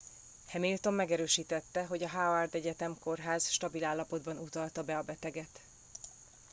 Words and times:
hamilton 0.47 0.93
megerősítette 0.93 1.85
hogy 1.85 2.03
a 2.03 2.09
howard 2.09 2.55
egyetemi 2.55 2.95
kórház 2.99 3.49
stabil 3.49 3.83
állapotban 3.85 4.37
utalta 4.37 4.83
be 4.83 4.97
a 4.97 5.01
beteget 5.01 5.61